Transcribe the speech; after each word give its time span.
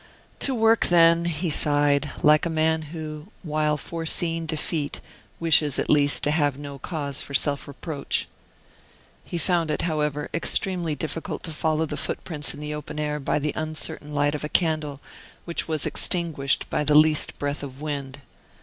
"To 0.39 0.55
work, 0.55 0.87
then!" 0.87 1.25
he 1.25 1.51
sighed, 1.51 2.09
like 2.23 2.47
a 2.47 2.49
man 2.49 2.81
who, 2.89 3.27
while 3.43 3.77
foreseeing 3.77 4.47
defeat, 4.47 4.99
wishes, 5.39 5.77
at 5.77 5.91
least, 5.91 6.23
to 6.23 6.31
have 6.31 6.57
no 6.57 6.79
cause 6.79 7.21
for 7.21 7.35
self 7.35 7.67
reproach. 7.67 8.27
He 9.23 9.37
found 9.37 9.69
it, 9.69 9.83
however, 9.83 10.27
extremely 10.33 10.95
difficult 10.95 11.43
to 11.43 11.53
follow 11.53 11.85
the 11.85 11.97
footprints 11.97 12.51
in 12.51 12.59
the 12.59 12.73
open 12.73 12.97
air 12.99 13.19
by 13.19 13.37
the 13.37 13.53
uncertain 13.55 14.11
light 14.11 14.33
of 14.33 14.43
a 14.43 14.49
candle, 14.49 15.01
which 15.45 15.67
was 15.67 15.85
extinguished 15.85 16.67
by 16.71 16.83
the 16.83 16.95
least 16.95 17.37
breath 17.37 17.61
of 17.61 17.79
wind. 17.79 18.21